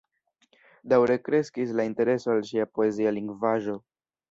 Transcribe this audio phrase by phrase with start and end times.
[0.93, 3.79] Daŭre kreskis la intereso al ŝia poezia lingvaĵo.